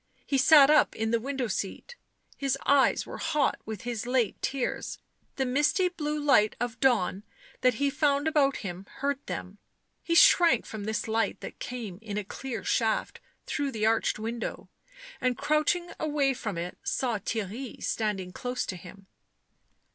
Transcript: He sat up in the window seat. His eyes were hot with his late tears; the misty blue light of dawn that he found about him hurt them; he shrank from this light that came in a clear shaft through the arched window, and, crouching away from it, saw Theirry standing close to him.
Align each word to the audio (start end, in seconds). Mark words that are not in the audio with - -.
He 0.25 0.39
sat 0.39 0.71
up 0.71 0.95
in 0.95 1.11
the 1.11 1.19
window 1.19 1.45
seat. 1.45 1.95
His 2.35 2.57
eyes 2.65 3.05
were 3.05 3.19
hot 3.19 3.59
with 3.67 3.81
his 3.81 4.07
late 4.07 4.41
tears; 4.41 4.97
the 5.35 5.45
misty 5.45 5.89
blue 5.89 6.19
light 6.19 6.55
of 6.59 6.79
dawn 6.79 7.21
that 7.61 7.75
he 7.75 7.91
found 7.91 8.27
about 8.27 8.57
him 8.65 8.87
hurt 8.95 9.23
them; 9.27 9.59
he 10.01 10.15
shrank 10.15 10.65
from 10.65 10.85
this 10.85 11.07
light 11.07 11.39
that 11.41 11.59
came 11.59 11.99
in 12.01 12.17
a 12.17 12.23
clear 12.23 12.63
shaft 12.63 13.19
through 13.45 13.71
the 13.71 13.85
arched 13.85 14.17
window, 14.17 14.69
and, 15.21 15.37
crouching 15.37 15.91
away 15.99 16.33
from 16.33 16.57
it, 16.57 16.79
saw 16.83 17.19
Theirry 17.19 17.79
standing 17.83 18.31
close 18.31 18.65
to 18.65 18.75
him. 18.77 19.05